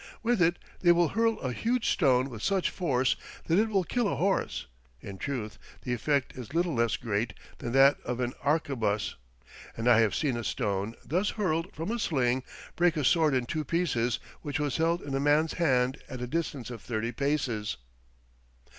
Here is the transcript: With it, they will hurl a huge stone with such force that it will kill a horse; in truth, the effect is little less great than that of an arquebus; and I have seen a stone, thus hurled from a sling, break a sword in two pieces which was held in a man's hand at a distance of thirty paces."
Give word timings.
With 0.23 0.41
it, 0.41 0.57
they 0.79 0.91
will 0.91 1.09
hurl 1.09 1.39
a 1.41 1.53
huge 1.53 1.91
stone 1.91 2.31
with 2.31 2.41
such 2.41 2.71
force 2.71 3.15
that 3.45 3.59
it 3.59 3.69
will 3.69 3.83
kill 3.83 4.07
a 4.07 4.15
horse; 4.15 4.65
in 4.99 5.19
truth, 5.19 5.59
the 5.83 5.93
effect 5.93 6.35
is 6.35 6.55
little 6.55 6.73
less 6.73 6.97
great 6.97 7.35
than 7.59 7.71
that 7.73 8.01
of 8.03 8.19
an 8.19 8.33
arquebus; 8.41 9.13
and 9.77 9.87
I 9.87 9.99
have 9.99 10.15
seen 10.15 10.37
a 10.37 10.43
stone, 10.43 10.95
thus 11.05 11.29
hurled 11.29 11.71
from 11.75 11.91
a 11.91 11.99
sling, 11.99 12.41
break 12.75 12.97
a 12.97 13.03
sword 13.05 13.35
in 13.35 13.45
two 13.45 13.63
pieces 13.63 14.17
which 14.41 14.59
was 14.59 14.77
held 14.77 15.03
in 15.03 15.13
a 15.13 15.19
man's 15.19 15.53
hand 15.61 15.99
at 16.09 16.19
a 16.19 16.25
distance 16.25 16.71
of 16.71 16.81
thirty 16.81 17.11
paces." 17.11 17.77